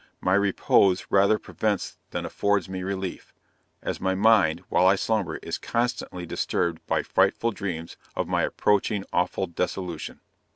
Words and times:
my 0.19 0.33
repose 0.33 1.05
rather 1.11 1.37
prevents 1.37 1.99
than 2.09 2.25
affords 2.25 2.67
me 2.67 2.81
relief, 2.81 3.35
as 3.83 4.01
my 4.01 4.15
mind, 4.15 4.61
while 4.67 4.87
I 4.87 4.95
slumber, 4.95 5.37
is 5.43 5.59
constantly 5.59 6.25
disturbed 6.25 6.83
by 6.87 7.03
frightful 7.03 7.51
dreams 7.51 7.97
of 8.15 8.27
my 8.27 8.41
approaching 8.41 9.05
awful 9.13 9.45
dissolution!" 9.45 10.19